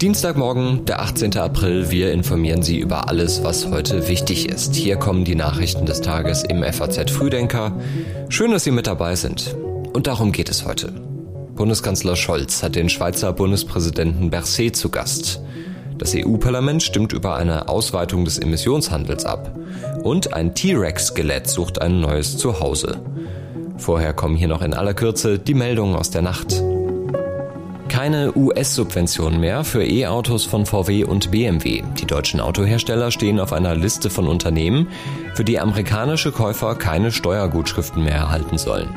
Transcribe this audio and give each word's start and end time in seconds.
Dienstagmorgen, 0.00 0.86
der 0.86 1.02
18. 1.02 1.36
April. 1.36 1.90
Wir 1.90 2.10
informieren 2.10 2.62
Sie 2.62 2.78
über 2.78 3.10
alles, 3.10 3.44
was 3.44 3.70
heute 3.70 4.08
wichtig 4.08 4.48
ist. 4.48 4.74
Hier 4.74 4.96
kommen 4.96 5.26
die 5.26 5.34
Nachrichten 5.34 5.84
des 5.84 6.00
Tages 6.00 6.42
im 6.42 6.62
FAZ 6.62 7.10
Frühdenker. 7.10 7.78
Schön, 8.30 8.50
dass 8.50 8.64
Sie 8.64 8.70
mit 8.70 8.86
dabei 8.86 9.14
sind. 9.14 9.54
Und 9.92 10.06
darum 10.06 10.32
geht 10.32 10.48
es 10.48 10.64
heute. 10.64 10.90
Bundeskanzler 11.54 12.16
Scholz 12.16 12.62
hat 12.62 12.76
den 12.76 12.88
Schweizer 12.88 13.34
Bundespräsidenten 13.34 14.30
Berset 14.30 14.74
zu 14.74 14.88
Gast. 14.88 15.42
Das 15.98 16.14
EU-Parlament 16.16 16.82
stimmt 16.82 17.12
über 17.12 17.36
eine 17.36 17.68
Ausweitung 17.68 18.24
des 18.24 18.38
Emissionshandels 18.38 19.26
ab. 19.26 19.54
Und 20.02 20.32
ein 20.32 20.54
T-Rex-Skelett 20.54 21.46
sucht 21.46 21.82
ein 21.82 22.00
neues 22.00 22.38
Zuhause. 22.38 23.02
Vorher 23.76 24.14
kommen 24.14 24.36
hier 24.36 24.48
noch 24.48 24.62
in 24.62 24.72
aller 24.72 24.94
Kürze 24.94 25.38
die 25.38 25.52
Meldungen 25.52 25.94
aus 25.94 26.08
der 26.08 26.22
Nacht. 26.22 26.62
Keine 28.00 28.34
US-Subventionen 28.34 29.40
mehr 29.40 29.62
für 29.62 29.84
E-Autos 29.84 30.46
von 30.46 30.64
VW 30.64 31.04
und 31.04 31.30
BMW. 31.30 31.82
Die 32.00 32.06
deutschen 32.06 32.40
Autohersteller 32.40 33.10
stehen 33.10 33.38
auf 33.38 33.52
einer 33.52 33.74
Liste 33.74 34.08
von 34.08 34.26
Unternehmen, 34.26 34.88
für 35.34 35.44
die 35.44 35.60
amerikanische 35.60 36.32
Käufer 36.32 36.76
keine 36.76 37.12
Steuergutschriften 37.12 38.02
mehr 38.02 38.14
erhalten 38.14 38.56
sollen. 38.56 38.88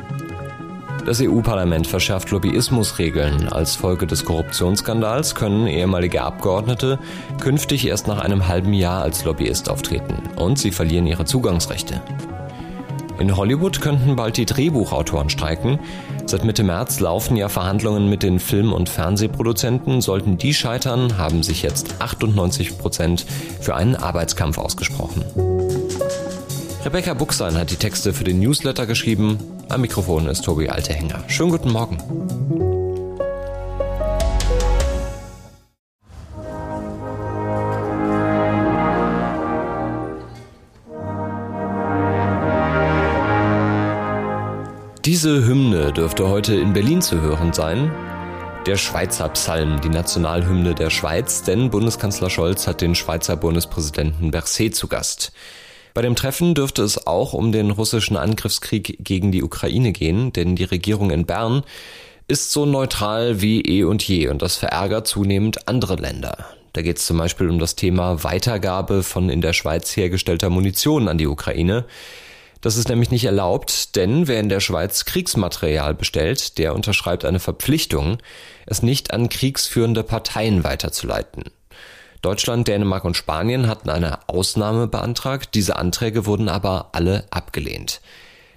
Das 1.04 1.20
EU-Parlament 1.20 1.86
verschärft 1.86 2.30
Lobbyismusregeln. 2.30 3.50
Als 3.50 3.76
Folge 3.76 4.06
des 4.06 4.24
Korruptionsskandals 4.24 5.34
können 5.34 5.66
ehemalige 5.66 6.22
Abgeordnete 6.22 6.98
künftig 7.42 7.86
erst 7.86 8.08
nach 8.08 8.20
einem 8.20 8.48
halben 8.48 8.72
Jahr 8.72 9.02
als 9.02 9.22
Lobbyist 9.26 9.68
auftreten 9.68 10.14
und 10.36 10.58
sie 10.58 10.70
verlieren 10.70 11.06
ihre 11.06 11.26
Zugangsrechte. 11.26 12.00
In 13.18 13.36
Hollywood 13.36 13.80
könnten 13.80 14.16
bald 14.16 14.36
die 14.36 14.44
Drehbuchautoren 14.44 15.30
streiken. 15.30 15.78
Seit 16.26 16.44
Mitte 16.44 16.64
März 16.64 16.98
laufen 17.00 17.36
ja 17.36 17.48
Verhandlungen 17.48 18.10
mit 18.10 18.22
den 18.22 18.40
Film- 18.40 18.72
und 18.72 18.88
Fernsehproduzenten. 18.88 20.00
Sollten 20.00 20.36
die 20.36 20.52
scheitern, 20.52 21.16
haben 21.16 21.42
sich 21.42 21.62
jetzt 21.62 22.00
98 22.00 22.76
Prozent 22.78 23.24
für 23.60 23.76
einen 23.76 23.94
Arbeitskampf 23.94 24.58
ausgesprochen. 24.58 25.24
Rebecca 26.84 27.14
Buchsein 27.14 27.56
hat 27.56 27.70
die 27.70 27.76
Texte 27.76 28.12
für 28.12 28.24
den 28.24 28.40
Newsletter 28.40 28.86
geschrieben. 28.86 29.38
Am 29.68 29.80
Mikrofon 29.80 30.26
ist 30.26 30.44
Tobi 30.44 30.68
Altehänger. 30.68 31.24
Schönen 31.28 31.50
guten 31.50 31.70
Morgen. 31.72 32.73
Diese 45.14 45.46
Hymne 45.46 45.92
dürfte 45.92 46.28
heute 46.28 46.56
in 46.56 46.72
Berlin 46.72 47.00
zu 47.00 47.20
hören 47.20 47.52
sein. 47.52 47.92
Der 48.66 48.76
Schweizer 48.76 49.28
Psalm, 49.28 49.80
die 49.80 49.88
Nationalhymne 49.88 50.74
der 50.74 50.90
Schweiz, 50.90 51.44
denn 51.44 51.70
Bundeskanzler 51.70 52.30
Scholz 52.30 52.66
hat 52.66 52.80
den 52.80 52.96
Schweizer 52.96 53.36
Bundespräsidenten 53.36 54.32
Berset 54.32 54.74
zu 54.74 54.88
Gast. 54.88 55.30
Bei 55.94 56.02
dem 56.02 56.16
Treffen 56.16 56.56
dürfte 56.56 56.82
es 56.82 57.06
auch 57.06 57.32
um 57.32 57.52
den 57.52 57.70
russischen 57.70 58.16
Angriffskrieg 58.16 58.96
gegen 59.04 59.30
die 59.30 59.44
Ukraine 59.44 59.92
gehen, 59.92 60.32
denn 60.32 60.56
die 60.56 60.64
Regierung 60.64 61.12
in 61.12 61.26
Bern 61.26 61.62
ist 62.26 62.50
so 62.50 62.66
neutral 62.66 63.40
wie 63.40 63.60
eh 63.60 63.84
und 63.84 64.02
je 64.02 64.26
und 64.26 64.42
das 64.42 64.56
verärgert 64.56 65.06
zunehmend 65.06 65.68
andere 65.68 65.94
Länder. 65.94 66.44
Da 66.72 66.82
geht 66.82 66.98
es 66.98 67.06
zum 67.06 67.18
Beispiel 67.18 67.48
um 67.48 67.60
das 67.60 67.76
Thema 67.76 68.24
Weitergabe 68.24 69.04
von 69.04 69.30
in 69.30 69.42
der 69.42 69.52
Schweiz 69.52 69.96
hergestellter 69.96 70.50
Munition 70.50 71.06
an 71.06 71.18
die 71.18 71.28
Ukraine. 71.28 71.84
Das 72.64 72.78
ist 72.78 72.88
nämlich 72.88 73.10
nicht 73.10 73.26
erlaubt, 73.26 73.94
denn 73.94 74.26
wer 74.26 74.40
in 74.40 74.48
der 74.48 74.60
Schweiz 74.60 75.04
Kriegsmaterial 75.04 75.92
bestellt, 75.94 76.56
der 76.56 76.74
unterschreibt 76.74 77.26
eine 77.26 77.38
Verpflichtung, 77.38 78.16
es 78.64 78.82
nicht 78.82 79.12
an 79.12 79.28
kriegsführende 79.28 80.02
Parteien 80.02 80.64
weiterzuleiten. 80.64 81.44
Deutschland, 82.22 82.66
Dänemark 82.66 83.04
und 83.04 83.18
Spanien 83.18 83.68
hatten 83.68 83.90
eine 83.90 84.30
Ausnahme 84.30 84.86
beantragt, 84.86 85.50
diese 85.52 85.76
Anträge 85.76 86.24
wurden 86.24 86.48
aber 86.48 86.88
alle 86.92 87.26
abgelehnt. 87.28 88.00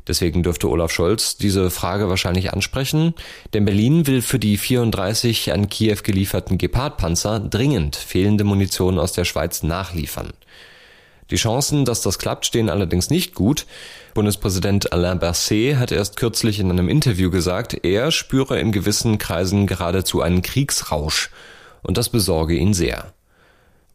Deswegen 0.08 0.42
dürfte 0.42 0.70
Olaf 0.70 0.94
Scholz 0.94 1.36
diese 1.36 1.70
Frage 1.70 2.08
wahrscheinlich 2.08 2.54
ansprechen, 2.54 3.14
denn 3.54 3.66
Berlin 3.66 4.08
will 4.08 4.22
für 4.22 4.40
die 4.40 4.56
34 4.56 5.52
an 5.52 5.68
Kiew 5.68 5.98
gelieferten 6.02 6.58
Gepard-Panzer 6.58 7.42
dringend 7.42 7.98
fehlende 7.98 8.46
Munition 8.46 9.00
aus 9.00 9.12
der 9.12 9.26
Schweiz 9.26 9.64
nachliefern. 9.64 10.31
Die 11.30 11.36
Chancen, 11.36 11.84
dass 11.84 12.02
das 12.02 12.20
klappt, 12.20 12.46
stehen 12.46 12.70
allerdings 12.70 13.10
nicht 13.10 13.36
gut. 13.36 13.66
Bundespräsident 14.14 14.94
Alain 14.94 15.20
Berset 15.20 15.76
hat 15.76 15.92
erst 15.92 16.16
kürzlich 16.16 16.60
in 16.60 16.72
einem 16.72 16.88
Interview 16.88 17.30
gesagt, 17.30 17.86
er 17.86 18.12
spüre 18.12 18.60
in 18.60 18.72
gewissen 18.72 19.18
Kreisen 19.18 19.68
geradezu 19.68 20.22
einen 20.22 20.42
Kriegsrausch. 20.42 21.30
Und 21.84 21.98
das 21.98 22.10
besorge 22.10 22.56
ihn 22.56 22.74
sehr. 22.74 23.14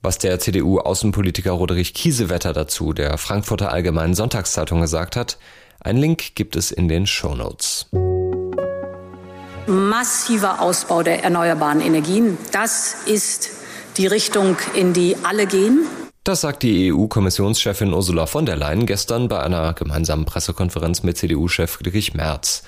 Was 0.02 0.18
der 0.18 0.38
CDU-Außenpolitiker 0.40 1.52
Roderich 1.52 1.94
Kiesewetter 1.94 2.52
dazu 2.52 2.92
der 2.92 3.18
Frankfurter 3.18 3.70
Allgemeinen 3.72 4.14
Sonntagszeitung 4.14 4.80
gesagt 4.80 5.16
hat, 5.16 5.38
ein 5.80 5.96
Link 5.96 6.34
gibt 6.34 6.56
es 6.56 6.70
in 6.70 6.88
den 6.88 7.06
Show 7.06 7.34
Notes. 7.34 7.86
Massiver 9.66 10.60
Ausbau 10.60 11.02
der 11.02 11.22
erneuerbaren 11.22 11.80
Energien, 11.80 12.36
das 12.50 12.96
ist 13.06 13.50
die 13.96 14.06
Richtung, 14.06 14.56
in 14.74 14.92
die 14.92 15.16
alle 15.22 15.46
gehen. 15.46 15.86
Das 16.24 16.42
sagt 16.42 16.62
die 16.62 16.92
EU-Kommissionschefin 16.92 17.92
Ursula 17.92 18.26
von 18.26 18.46
der 18.46 18.54
Leyen 18.54 18.86
gestern 18.86 19.26
bei 19.26 19.40
einer 19.40 19.74
gemeinsamen 19.74 20.24
Pressekonferenz 20.24 21.02
mit 21.02 21.16
CDU-Chef 21.16 21.68
Friedrich 21.68 22.14
Merz. 22.14 22.62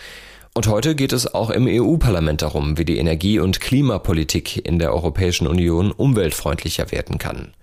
Und 0.54 0.66
heute 0.66 0.96
geht 0.96 1.12
es 1.12 1.32
auch 1.32 1.50
im 1.50 1.68
EU-Parlament 1.68 2.42
darum, 2.42 2.78
wie 2.78 2.84
die 2.84 2.98
Energie- 2.98 3.38
und 3.38 3.60
Klimapolitik 3.60 4.66
in 4.66 4.80
der 4.80 4.92
Europäischen 4.92 5.46
Union 5.46 5.92
umweltfreundlicher 5.92 6.90
werden 6.90 7.18
kann. 7.18 7.54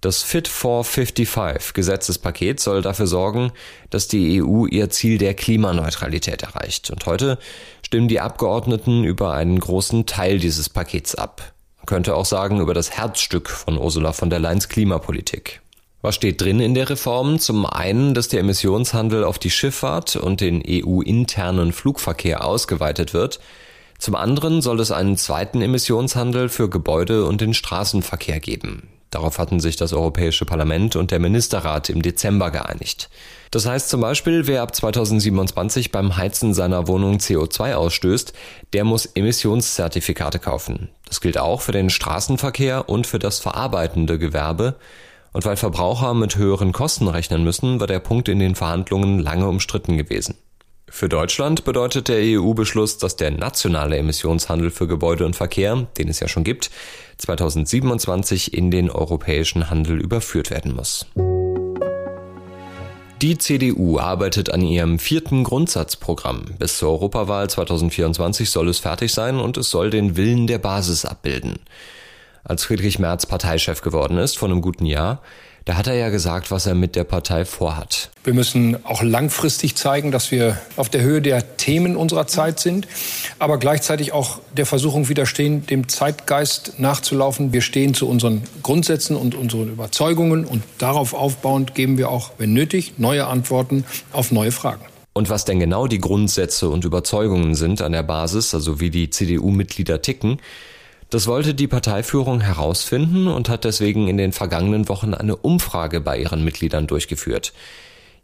Das 0.00 0.22
Fit 0.22 0.48
for 0.48 0.84
55 0.84 1.74
Gesetzespaket 1.74 2.58
soll 2.58 2.80
dafür 2.80 3.06
sorgen, 3.06 3.52
dass 3.90 4.08
die 4.08 4.42
EU 4.42 4.64
ihr 4.64 4.88
Ziel 4.88 5.18
der 5.18 5.34
Klimaneutralität 5.34 6.44
erreicht. 6.44 6.88
Und 6.90 7.04
heute 7.04 7.38
stimmen 7.84 8.08
die 8.08 8.20
Abgeordneten 8.20 9.04
über 9.04 9.34
einen 9.34 9.60
großen 9.60 10.06
Teil 10.06 10.38
dieses 10.38 10.70
Pakets 10.70 11.14
ab 11.14 11.52
könnte 11.86 12.14
auch 12.14 12.24
sagen 12.24 12.60
über 12.60 12.74
das 12.74 12.90
Herzstück 12.90 13.48
von 13.48 13.78
Ursula 13.78 14.12
von 14.12 14.30
der 14.30 14.38
Leyen's 14.38 14.68
Klimapolitik. 14.68 15.60
Was 16.02 16.14
steht 16.14 16.40
drin 16.40 16.60
in 16.60 16.74
der 16.74 16.90
Reform? 16.90 17.38
Zum 17.38 17.66
einen, 17.66 18.14
dass 18.14 18.28
der 18.28 18.40
Emissionshandel 18.40 19.24
auf 19.24 19.38
die 19.38 19.50
Schifffahrt 19.50 20.16
und 20.16 20.40
den 20.40 20.62
EU-internen 20.64 21.72
Flugverkehr 21.72 22.44
ausgeweitet 22.44 23.14
wird. 23.14 23.40
Zum 23.98 24.14
anderen 24.14 24.60
soll 24.62 24.80
es 24.80 24.92
einen 24.92 25.16
zweiten 25.16 25.62
Emissionshandel 25.62 26.48
für 26.48 26.68
Gebäude 26.68 27.24
und 27.24 27.40
den 27.40 27.54
Straßenverkehr 27.54 28.40
geben. 28.40 28.88
Darauf 29.10 29.38
hatten 29.38 29.60
sich 29.60 29.76
das 29.76 29.92
Europäische 29.92 30.44
Parlament 30.44 30.96
und 30.96 31.10
der 31.10 31.20
Ministerrat 31.20 31.88
im 31.90 32.02
Dezember 32.02 32.50
geeinigt. 32.50 33.08
Das 33.50 33.66
heißt 33.66 33.88
zum 33.88 34.00
Beispiel, 34.00 34.46
wer 34.46 34.62
ab 34.62 34.74
2027 34.74 35.92
beim 35.92 36.16
Heizen 36.16 36.54
seiner 36.54 36.88
Wohnung 36.88 37.18
CO2 37.18 37.74
ausstößt, 37.74 38.32
der 38.72 38.84
muss 38.84 39.06
Emissionszertifikate 39.06 40.38
kaufen. 40.38 40.88
Das 41.06 41.20
gilt 41.20 41.38
auch 41.38 41.60
für 41.60 41.72
den 41.72 41.88
Straßenverkehr 41.88 42.88
und 42.88 43.06
für 43.06 43.20
das 43.20 43.38
verarbeitende 43.38 44.18
Gewerbe. 44.18 44.74
Und 45.32 45.44
weil 45.44 45.56
Verbraucher 45.56 46.14
mit 46.14 46.36
höheren 46.36 46.72
Kosten 46.72 47.08
rechnen 47.08 47.44
müssen, 47.44 47.78
war 47.78 47.86
der 47.86 48.00
Punkt 48.00 48.28
in 48.28 48.38
den 48.38 48.54
Verhandlungen 48.54 49.18
lange 49.18 49.46
umstritten 49.46 49.96
gewesen. 49.96 50.34
Für 50.88 51.08
Deutschland 51.08 51.64
bedeutet 51.64 52.08
der 52.08 52.18
EU-Beschluss, 52.20 52.96
dass 52.98 53.16
der 53.16 53.32
nationale 53.32 53.96
Emissionshandel 53.96 54.70
für 54.70 54.86
Gebäude 54.86 55.26
und 55.26 55.34
Verkehr, 55.34 55.86
den 55.98 56.08
es 56.08 56.20
ja 56.20 56.28
schon 56.28 56.44
gibt, 56.44 56.70
2027 57.18 58.54
in 58.54 58.70
den 58.70 58.90
europäischen 58.90 59.68
Handel 59.68 60.00
überführt 60.00 60.50
werden 60.50 60.74
muss. 60.74 61.06
Die 63.22 63.38
CDU 63.38 63.98
arbeitet 63.98 64.50
an 64.50 64.62
ihrem 64.62 64.98
vierten 64.98 65.42
Grundsatzprogramm. 65.42 66.54
Bis 66.58 66.78
zur 66.78 66.90
Europawahl 66.90 67.50
2024 67.50 68.48
soll 68.48 68.68
es 68.68 68.78
fertig 68.78 69.12
sein 69.12 69.40
und 69.40 69.56
es 69.56 69.70
soll 69.70 69.90
den 69.90 70.16
Willen 70.16 70.46
der 70.46 70.58
Basis 70.58 71.04
abbilden. 71.04 71.58
Als 72.48 72.62
Friedrich 72.62 73.00
Merz 73.00 73.26
Parteichef 73.26 73.82
geworden 73.82 74.18
ist, 74.18 74.38
vor 74.38 74.48
einem 74.48 74.60
guten 74.60 74.86
Jahr, 74.86 75.20
da 75.64 75.76
hat 75.76 75.88
er 75.88 75.94
ja 75.94 76.10
gesagt, 76.10 76.52
was 76.52 76.66
er 76.66 76.76
mit 76.76 76.94
der 76.94 77.02
Partei 77.02 77.44
vorhat. 77.44 78.10
Wir 78.22 78.34
müssen 78.34 78.76
auch 78.84 79.02
langfristig 79.02 79.74
zeigen, 79.74 80.12
dass 80.12 80.30
wir 80.30 80.56
auf 80.76 80.88
der 80.88 81.02
Höhe 81.02 81.20
der 81.20 81.56
Themen 81.56 81.96
unserer 81.96 82.28
Zeit 82.28 82.60
sind, 82.60 82.86
aber 83.40 83.58
gleichzeitig 83.58 84.12
auch 84.12 84.38
der 84.56 84.64
Versuchung 84.64 85.08
widerstehen, 85.08 85.66
dem 85.66 85.88
Zeitgeist 85.88 86.78
nachzulaufen. 86.78 87.52
Wir 87.52 87.62
stehen 87.62 87.94
zu 87.94 88.08
unseren 88.08 88.44
Grundsätzen 88.62 89.16
und 89.16 89.34
unseren 89.34 89.68
Überzeugungen 89.68 90.44
und 90.44 90.62
darauf 90.78 91.14
aufbauend 91.14 91.74
geben 91.74 91.98
wir 91.98 92.10
auch, 92.10 92.30
wenn 92.38 92.52
nötig, 92.52 92.92
neue 92.96 93.26
Antworten 93.26 93.84
auf 94.12 94.30
neue 94.30 94.52
Fragen. 94.52 94.84
Und 95.14 95.30
was 95.30 95.44
denn 95.44 95.58
genau 95.58 95.88
die 95.88 95.98
Grundsätze 95.98 96.68
und 96.68 96.84
Überzeugungen 96.84 97.56
sind 97.56 97.82
an 97.82 97.90
der 97.90 98.04
Basis, 98.04 98.54
also 98.54 98.78
wie 98.78 98.90
die 98.90 99.10
CDU-Mitglieder 99.10 100.00
ticken, 100.00 100.38
das 101.10 101.26
wollte 101.26 101.54
die 101.54 101.68
Parteiführung 101.68 102.40
herausfinden 102.40 103.28
und 103.28 103.48
hat 103.48 103.64
deswegen 103.64 104.08
in 104.08 104.16
den 104.16 104.32
vergangenen 104.32 104.88
Wochen 104.88 105.14
eine 105.14 105.36
Umfrage 105.36 106.00
bei 106.00 106.18
ihren 106.18 106.44
Mitgliedern 106.44 106.86
durchgeführt. 106.86 107.52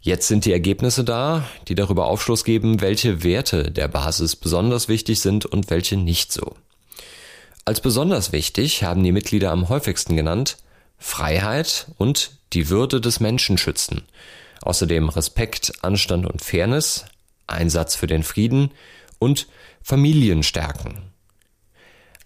Jetzt 0.01 0.27
sind 0.27 0.43
die 0.43 0.51
Ergebnisse 0.51 1.05
da, 1.05 1.45
die 1.69 1.75
darüber 1.75 2.07
Aufschluss 2.07 2.43
geben, 2.43 2.81
welche 2.81 3.23
Werte 3.23 3.71
der 3.71 3.87
Basis 3.87 4.35
besonders 4.35 4.89
wichtig 4.89 5.21
sind 5.21 5.45
und 5.45 5.69
welche 5.69 5.95
nicht 5.95 6.33
so. 6.33 6.55
Als 7.63 7.79
besonders 7.79 8.33
wichtig 8.33 8.83
haben 8.83 9.01
die 9.01 9.13
Mitglieder 9.13 9.51
am 9.51 9.69
häufigsten 9.69 10.17
genannt 10.17 10.57
Freiheit 10.97 11.87
und 11.97 12.31
die 12.51 12.69
Würde 12.69 12.99
des 12.99 13.21
Menschen 13.21 13.57
schützen. 13.57 14.03
Außerdem 14.61 15.07
Respekt, 15.07 15.71
Anstand 15.81 16.25
und 16.25 16.41
Fairness, 16.41 17.05
Einsatz 17.47 17.95
für 17.95 18.07
den 18.07 18.23
Frieden 18.23 18.71
und 19.19 19.47
Familien 19.81 20.43
stärken. 20.43 21.12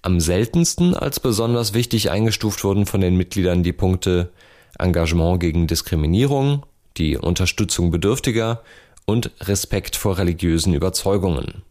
Am 0.02 0.20
seltensten 0.20 0.96
als 0.96 1.20
besonders 1.20 1.74
wichtig 1.74 2.12
eingestuft 2.12 2.64
wurden 2.64 2.86
von 2.86 3.02
den 3.02 3.16
Mitgliedern 3.16 3.64
die 3.64 3.74
Punkte 3.74 4.32
Engagement 4.78 5.40
gegen 5.40 5.68
Diskriminierung, 5.68 6.66
die 6.98 7.18
Unterstützung 7.18 7.92
Bedürftiger 7.92 8.62
und 9.06 9.32
Respekt 9.42 9.96
vor 9.96 10.18
religiösen 10.18 10.74
Überzeugungen. 10.74 11.64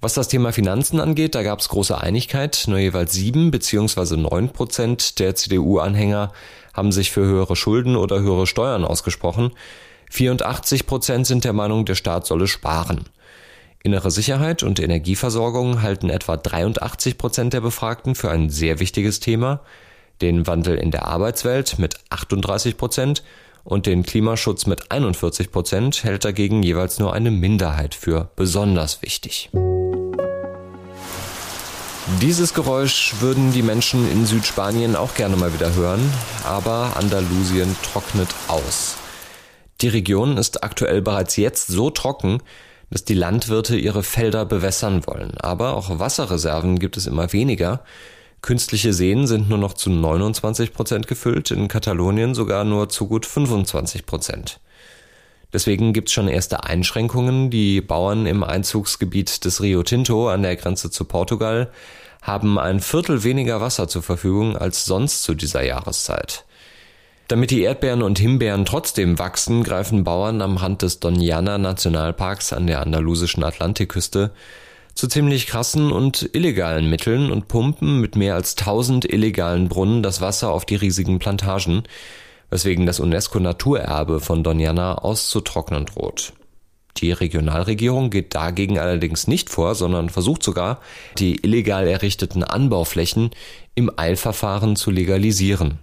Was 0.00 0.14
das 0.14 0.26
Thema 0.26 0.52
Finanzen 0.52 0.98
angeht, 0.98 1.36
da 1.36 1.44
gab 1.44 1.60
es 1.60 1.68
große 1.68 1.96
Einigkeit. 1.96 2.64
Nur 2.66 2.78
jeweils 2.78 3.12
sieben 3.12 3.52
bzw. 3.52 4.16
neun 4.16 4.48
Prozent 4.48 5.20
der 5.20 5.36
CDU-Anhänger 5.36 6.32
haben 6.74 6.90
sich 6.90 7.12
für 7.12 7.24
höhere 7.24 7.54
Schulden 7.54 7.94
oder 7.94 8.18
höhere 8.18 8.48
Steuern 8.48 8.84
ausgesprochen. 8.84 9.52
84 10.10 10.86
Prozent 10.86 11.28
sind 11.28 11.44
der 11.44 11.52
Meinung, 11.52 11.84
der 11.84 11.94
Staat 11.94 12.26
solle 12.26 12.48
sparen. 12.48 13.04
Innere 13.84 14.12
Sicherheit 14.12 14.62
und 14.62 14.78
Energieversorgung 14.78 15.82
halten 15.82 16.08
etwa 16.08 16.36
83 16.36 17.18
Prozent 17.18 17.52
der 17.52 17.62
Befragten 17.62 18.14
für 18.14 18.30
ein 18.30 18.48
sehr 18.48 18.78
wichtiges 18.78 19.18
Thema, 19.18 19.60
den 20.20 20.46
Wandel 20.46 20.76
in 20.76 20.92
der 20.92 21.06
Arbeitswelt 21.06 21.80
mit 21.80 21.96
38 22.10 22.76
Prozent 22.76 23.24
und 23.64 23.86
den 23.86 24.04
Klimaschutz 24.04 24.66
mit 24.66 24.92
41 24.92 25.50
Prozent 25.50 26.04
hält 26.04 26.24
dagegen 26.24 26.62
jeweils 26.62 27.00
nur 27.00 27.12
eine 27.12 27.32
Minderheit 27.32 27.96
für 27.96 28.30
besonders 28.36 29.02
wichtig. 29.02 29.50
Dieses 32.20 32.54
Geräusch 32.54 33.14
würden 33.18 33.52
die 33.52 33.62
Menschen 33.62 34.08
in 34.12 34.26
Südspanien 34.26 34.94
auch 34.94 35.14
gerne 35.14 35.34
mal 35.34 35.52
wieder 35.54 35.74
hören, 35.74 36.08
aber 36.44 36.96
Andalusien 36.96 37.74
trocknet 37.82 38.28
aus. 38.46 38.96
Die 39.80 39.88
Region 39.88 40.36
ist 40.36 40.62
aktuell 40.62 41.02
bereits 41.02 41.36
jetzt 41.36 41.66
so 41.66 41.90
trocken, 41.90 42.40
dass 42.92 43.04
die 43.04 43.14
Landwirte 43.14 43.76
ihre 43.76 44.02
Felder 44.02 44.44
bewässern 44.44 45.06
wollen. 45.06 45.32
Aber 45.38 45.76
auch 45.76 45.98
Wasserreserven 45.98 46.78
gibt 46.78 46.96
es 46.96 47.06
immer 47.06 47.32
weniger. 47.32 47.82
Künstliche 48.42 48.92
Seen 48.92 49.26
sind 49.26 49.48
nur 49.48 49.58
noch 49.58 49.72
zu 49.72 49.88
29 49.90 50.72
Prozent 50.72 51.06
gefüllt, 51.06 51.50
in 51.50 51.68
Katalonien 51.68 52.34
sogar 52.34 52.64
nur 52.64 52.88
zu 52.88 53.06
gut 53.06 53.24
25 53.24 54.04
Prozent. 54.04 54.60
Deswegen 55.52 55.92
gibt 55.92 56.08
es 56.08 56.14
schon 56.14 56.28
erste 56.28 56.64
Einschränkungen. 56.64 57.50
Die 57.50 57.80
Bauern 57.80 58.26
im 58.26 58.42
Einzugsgebiet 58.42 59.44
des 59.44 59.60
Rio 59.60 59.82
Tinto 59.82 60.28
an 60.28 60.42
der 60.42 60.56
Grenze 60.56 60.90
zu 60.90 61.04
Portugal 61.04 61.70
haben 62.22 62.58
ein 62.58 62.80
Viertel 62.80 63.24
weniger 63.24 63.60
Wasser 63.60 63.88
zur 63.88 64.02
Verfügung 64.02 64.56
als 64.56 64.84
sonst 64.84 65.22
zu 65.22 65.34
dieser 65.34 65.62
Jahreszeit. 65.62 66.44
Damit 67.32 67.50
die 67.50 67.62
Erdbeeren 67.62 68.02
und 68.02 68.18
Himbeeren 68.18 68.66
trotzdem 68.66 69.18
wachsen, 69.18 69.62
greifen 69.62 70.04
Bauern 70.04 70.42
am 70.42 70.58
Rand 70.58 70.82
des 70.82 71.00
Doñana 71.00 71.56
Nationalparks 71.56 72.52
an 72.52 72.66
der 72.66 72.82
andalusischen 72.82 73.42
Atlantikküste 73.42 74.32
zu 74.94 75.08
ziemlich 75.08 75.46
krassen 75.46 75.92
und 75.92 76.28
illegalen 76.34 76.90
Mitteln 76.90 77.32
und 77.32 77.48
pumpen 77.48 78.02
mit 78.02 78.16
mehr 78.16 78.34
als 78.34 78.58
1000 78.58 79.10
illegalen 79.10 79.70
Brunnen 79.70 80.02
das 80.02 80.20
Wasser 80.20 80.50
auf 80.50 80.66
die 80.66 80.74
riesigen 80.74 81.20
Plantagen, 81.20 81.84
weswegen 82.50 82.84
das 82.84 83.00
UNESCO-Naturerbe 83.00 84.20
von 84.20 84.44
Doñana 84.44 84.96
auszutrocknen 84.96 85.86
droht. 85.86 86.34
Die 86.98 87.12
Regionalregierung 87.12 88.10
geht 88.10 88.34
dagegen 88.34 88.78
allerdings 88.78 89.26
nicht 89.26 89.48
vor, 89.48 89.74
sondern 89.74 90.10
versucht 90.10 90.42
sogar, 90.42 90.82
die 91.16 91.36
illegal 91.36 91.88
errichteten 91.88 92.44
Anbauflächen 92.44 93.30
im 93.74 93.90
Eilverfahren 93.96 94.76
zu 94.76 94.90
legalisieren. 94.90 95.78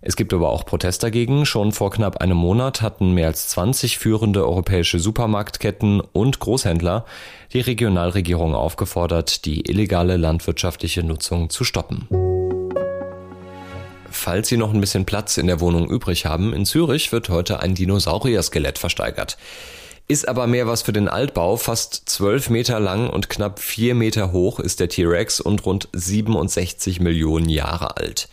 Es 0.00 0.16
gibt 0.16 0.32
aber 0.32 0.50
auch 0.50 0.64
Protest 0.64 1.02
dagegen. 1.02 1.44
Schon 1.44 1.72
vor 1.72 1.90
knapp 1.90 2.18
einem 2.18 2.36
Monat 2.36 2.82
hatten 2.82 3.12
mehr 3.12 3.26
als 3.26 3.48
20 3.48 3.98
führende 3.98 4.46
europäische 4.46 5.00
Supermarktketten 5.00 6.00
und 6.00 6.38
Großhändler 6.38 7.04
die 7.52 7.60
Regionalregierung 7.60 8.54
aufgefordert, 8.54 9.44
die 9.44 9.68
illegale 9.68 10.16
landwirtschaftliche 10.16 11.02
Nutzung 11.02 11.50
zu 11.50 11.64
stoppen. 11.64 12.06
Falls 14.10 14.48
Sie 14.48 14.56
noch 14.56 14.72
ein 14.72 14.80
bisschen 14.80 15.04
Platz 15.04 15.36
in 15.36 15.46
der 15.46 15.60
Wohnung 15.60 15.88
übrig 15.88 16.26
haben, 16.26 16.52
in 16.52 16.64
Zürich 16.64 17.12
wird 17.12 17.28
heute 17.28 17.60
ein 17.60 17.74
Dinosaurier-Skelett 17.74 18.78
versteigert. 18.78 19.36
Ist 20.06 20.26
aber 20.26 20.46
mehr 20.46 20.66
was 20.66 20.82
für 20.82 20.94
den 20.94 21.08
Altbau. 21.08 21.56
Fast 21.56 22.08
12 22.08 22.48
Meter 22.48 22.80
lang 22.80 23.10
und 23.10 23.28
knapp 23.28 23.58
4 23.58 23.94
Meter 23.94 24.32
hoch 24.32 24.58
ist 24.58 24.80
der 24.80 24.88
T-Rex 24.88 25.40
und 25.40 25.66
rund 25.66 25.88
67 25.92 27.00
Millionen 27.00 27.50
Jahre 27.50 27.98
alt. 27.98 28.28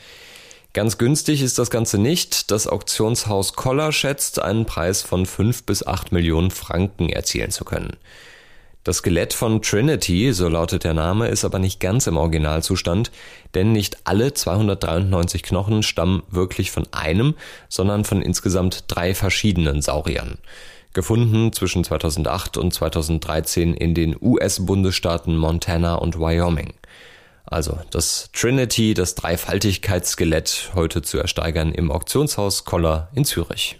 Ganz 0.75 0.97
günstig 0.97 1.41
ist 1.41 1.57
das 1.57 1.69
Ganze 1.69 1.97
nicht. 1.97 2.51
Das 2.51 2.67
Auktionshaus 2.67 3.53
Koller 3.53 3.93
schätzt, 3.93 4.41
einen 4.41 4.65
Preis 4.65 5.03
von 5.03 5.25
5 5.25 5.63
bis 5.63 5.87
8 5.87 6.11
Millionen 6.11 6.51
Franken 6.51 7.07
erzielen 7.07 7.51
zu 7.51 7.63
können. 7.63 7.95
Das 8.83 8.97
Skelett 8.97 9.31
von 9.31 9.61
Trinity, 9.61 10.33
so 10.33 10.49
lautet 10.49 10.83
der 10.83 10.93
Name, 10.93 11.29
ist 11.29 11.45
aber 11.45 11.59
nicht 11.59 11.79
ganz 11.79 12.07
im 12.07 12.17
Originalzustand, 12.17 13.09
denn 13.53 13.71
nicht 13.71 13.99
alle 14.03 14.33
293 14.33 15.43
Knochen 15.43 15.81
stammen 15.81 16.23
wirklich 16.29 16.71
von 16.71 16.85
einem, 16.91 17.35
sondern 17.69 18.03
von 18.03 18.21
insgesamt 18.21 18.83
drei 18.89 19.15
verschiedenen 19.15 19.81
Sauriern. 19.81 20.39
Gefunden 20.91 21.53
zwischen 21.53 21.85
2008 21.85 22.57
und 22.57 22.73
2013 22.73 23.75
in 23.75 23.93
den 23.93 24.17
US-Bundesstaaten 24.21 25.37
Montana 25.37 25.95
und 25.95 26.19
Wyoming. 26.19 26.73
Also 27.45 27.77
das 27.91 28.29
Trinity, 28.33 28.93
das 28.93 29.15
Dreifaltigkeitsskelett, 29.15 30.71
heute 30.75 31.01
zu 31.01 31.17
ersteigern 31.17 31.71
im 31.71 31.91
Auktionshaus 31.91 32.65
Koller 32.65 33.09
in 33.13 33.25
Zürich 33.25 33.77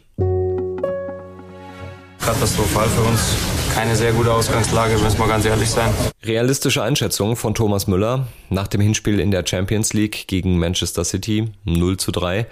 katastrophal 2.25 2.87
für 2.89 3.01
uns. 3.01 3.35
Keine 3.75 3.95
sehr 3.95 4.11
gute 4.11 4.33
Ausgangslage, 4.33 4.97
müssen 4.97 5.19
wir 5.19 5.27
ganz 5.27 5.45
ehrlich 5.45 5.69
sein. 5.69 5.93
Realistische 6.23 6.81
Einschätzung 6.81 7.35
von 7.35 7.53
Thomas 7.53 7.85
Müller 7.85 8.25
nach 8.49 8.67
dem 8.67 8.81
Hinspiel 8.81 9.19
in 9.19 9.29
der 9.29 9.45
Champions 9.45 9.93
League 9.93 10.27
gegen 10.27 10.57
Manchester 10.57 11.03
City 11.03 11.51
0 11.65 11.97
zu 11.97 12.11
3. 12.11 12.47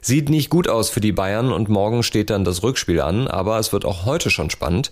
Sieht 0.00 0.30
nicht 0.30 0.48
gut 0.48 0.68
aus 0.68 0.88
für 0.88 1.00
die 1.00 1.12
Bayern 1.12 1.52
und 1.52 1.68
morgen 1.68 2.02
steht 2.02 2.30
dann 2.30 2.44
das 2.44 2.62
Rückspiel 2.62 3.02
an, 3.02 3.28
aber 3.28 3.58
es 3.58 3.74
wird 3.74 3.84
auch 3.84 4.06
heute 4.06 4.30
schon 4.30 4.48
spannend. 4.48 4.90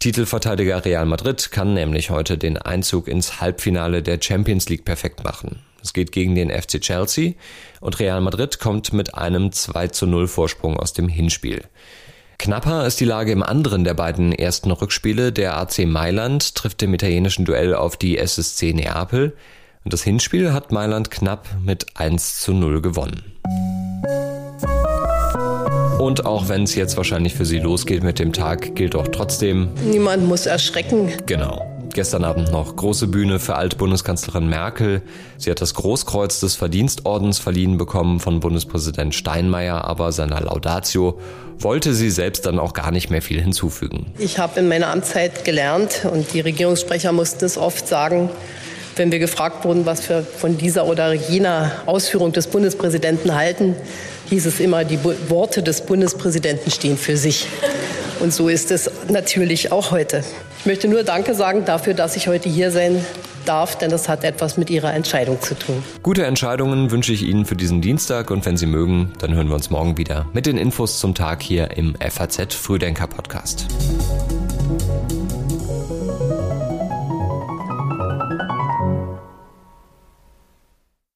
Titelverteidiger 0.00 0.84
Real 0.84 1.06
Madrid 1.06 1.50
kann 1.50 1.74
nämlich 1.74 2.10
heute 2.10 2.38
den 2.38 2.56
Einzug 2.56 3.08
ins 3.08 3.40
Halbfinale 3.40 4.00
der 4.00 4.20
Champions 4.22 4.68
League 4.68 4.84
perfekt 4.84 5.24
machen. 5.24 5.60
Es 5.82 5.92
geht 5.92 6.12
gegen 6.12 6.36
den 6.36 6.50
FC 6.50 6.80
Chelsea 6.80 7.32
und 7.80 7.98
Real 7.98 8.20
Madrid 8.20 8.60
kommt 8.60 8.92
mit 8.92 9.16
einem 9.16 9.50
2 9.50 9.88
zu 9.88 10.06
0 10.06 10.28
Vorsprung 10.28 10.76
aus 10.78 10.92
dem 10.92 11.08
Hinspiel. 11.08 11.64
Knapper 12.38 12.86
ist 12.86 13.00
die 13.00 13.04
Lage 13.04 13.32
im 13.32 13.42
anderen 13.42 13.82
der 13.82 13.94
beiden 13.94 14.30
ersten 14.30 14.70
Rückspiele. 14.70 15.32
Der 15.32 15.56
AC 15.56 15.84
Mailand 15.86 16.54
trifft 16.54 16.80
im 16.84 16.94
italienischen 16.94 17.44
Duell 17.44 17.74
auf 17.74 17.96
die 17.96 18.18
SSC 18.18 18.72
Neapel. 18.74 19.36
Und 19.82 19.92
das 19.92 20.04
Hinspiel 20.04 20.52
hat 20.52 20.70
Mailand 20.70 21.10
knapp 21.10 21.48
mit 21.60 21.96
1 21.96 22.38
zu 22.40 22.52
0 22.52 22.82
gewonnen. 22.82 23.24
Und 26.08 26.24
auch 26.24 26.48
wenn 26.48 26.62
es 26.62 26.74
jetzt 26.74 26.96
wahrscheinlich 26.96 27.34
für 27.34 27.44
Sie 27.44 27.58
losgeht 27.58 28.02
mit 28.02 28.18
dem 28.18 28.32
Tag, 28.32 28.74
gilt 28.74 28.96
auch 28.96 29.08
trotzdem. 29.08 29.68
Niemand 29.84 30.26
muss 30.26 30.46
erschrecken. 30.46 31.12
Genau. 31.26 31.70
Gestern 31.92 32.24
Abend 32.24 32.50
noch 32.50 32.76
große 32.76 33.08
Bühne 33.08 33.38
für 33.38 33.56
Altbundeskanzlerin 33.56 34.48
Merkel. 34.48 35.02
Sie 35.36 35.50
hat 35.50 35.60
das 35.60 35.74
Großkreuz 35.74 36.40
des 36.40 36.54
Verdienstordens 36.54 37.38
verliehen 37.38 37.76
bekommen 37.76 38.20
von 38.20 38.40
Bundespräsident 38.40 39.14
Steinmeier, 39.14 39.84
aber 39.84 40.10
seiner 40.12 40.40
Laudatio 40.40 41.20
wollte 41.58 41.92
sie 41.92 42.08
selbst 42.08 42.46
dann 42.46 42.58
auch 42.58 42.72
gar 42.72 42.90
nicht 42.90 43.10
mehr 43.10 43.20
viel 43.20 43.42
hinzufügen. 43.42 44.06
Ich 44.18 44.38
habe 44.38 44.60
in 44.60 44.68
meiner 44.68 44.86
Amtszeit 44.86 45.44
gelernt 45.44 46.06
und 46.10 46.32
die 46.32 46.40
Regierungssprecher 46.40 47.12
mussten 47.12 47.44
es 47.44 47.58
oft 47.58 47.86
sagen, 47.86 48.30
wenn 48.96 49.12
wir 49.12 49.18
gefragt 49.18 49.66
wurden, 49.66 49.84
was 49.84 50.08
wir 50.08 50.22
von 50.22 50.56
dieser 50.56 50.86
oder 50.86 51.12
jener 51.12 51.70
Ausführung 51.84 52.32
des 52.32 52.46
Bundespräsidenten 52.46 53.34
halten, 53.34 53.76
hieß 54.28 54.46
es 54.46 54.60
immer, 54.60 54.84
die 54.84 54.98
Worte 55.28 55.62
des 55.62 55.82
Bundespräsidenten 55.82 56.70
stehen 56.70 56.96
für 56.96 57.16
sich. 57.16 57.46
Und 58.20 58.32
so 58.32 58.48
ist 58.48 58.70
es 58.70 58.90
natürlich 59.08 59.70
auch 59.72 59.90
heute. 59.90 60.24
Ich 60.60 60.66
möchte 60.66 60.88
nur 60.88 61.04
Danke 61.04 61.34
sagen 61.34 61.64
dafür, 61.64 61.94
dass 61.94 62.16
ich 62.16 62.28
heute 62.28 62.48
hier 62.48 62.70
sein 62.70 63.04
darf, 63.44 63.78
denn 63.78 63.90
das 63.90 64.08
hat 64.08 64.24
etwas 64.24 64.56
mit 64.56 64.70
Ihrer 64.70 64.92
Entscheidung 64.92 65.40
zu 65.40 65.54
tun. 65.54 65.82
Gute 66.02 66.26
Entscheidungen 66.26 66.90
wünsche 66.90 67.12
ich 67.12 67.22
Ihnen 67.22 67.46
für 67.46 67.56
diesen 67.56 67.80
Dienstag 67.80 68.30
und 68.30 68.44
wenn 68.44 68.56
Sie 68.56 68.66
mögen, 68.66 69.12
dann 69.20 69.34
hören 69.34 69.48
wir 69.48 69.54
uns 69.54 69.70
morgen 69.70 69.96
wieder 69.96 70.26
mit 70.32 70.46
den 70.46 70.58
Infos 70.58 70.98
zum 70.98 71.14
Tag 71.14 71.42
hier 71.42 71.76
im 71.76 71.94
FAZ 71.96 72.54
Frühdenker 72.54 73.06
Podcast. 73.06 73.66